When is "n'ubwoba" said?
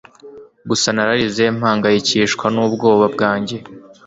2.55-3.05